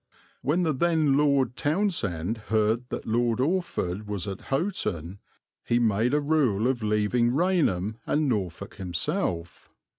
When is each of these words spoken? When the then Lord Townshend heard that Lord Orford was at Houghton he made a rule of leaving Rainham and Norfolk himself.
When 0.41 0.63
the 0.63 0.73
then 0.73 1.15
Lord 1.15 1.55
Townshend 1.55 2.39
heard 2.49 2.89
that 2.89 3.05
Lord 3.05 3.39
Orford 3.39 4.07
was 4.07 4.27
at 4.27 4.41
Houghton 4.49 5.19
he 5.63 5.77
made 5.77 6.15
a 6.15 6.19
rule 6.19 6.65
of 6.67 6.81
leaving 6.81 7.35
Rainham 7.35 7.99
and 8.07 8.27
Norfolk 8.27 8.77
himself. 8.77 9.69